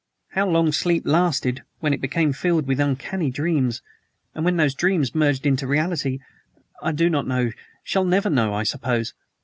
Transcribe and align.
"How 0.31 0.47
long 0.49 0.71
sleep 0.71 1.03
lasted, 1.05 1.61
when 1.79 1.93
it 1.93 2.01
became 2.01 2.33
filled 2.33 2.65
with 2.65 2.79
uncanny 2.79 3.29
dreams, 3.29 3.83
and 4.33 4.43
when 4.43 4.57
those 4.57 4.73
dreams 4.73 5.13
merged 5.13 5.45
into 5.45 5.67
reality, 5.67 6.17
I 6.81 6.91
do 6.91 7.07
not 7.07 7.27
know 7.27 7.51
shall 7.83 8.05
never 8.05 8.31
know, 8.31 8.51
I 8.51 8.63
suppose. 8.63 9.13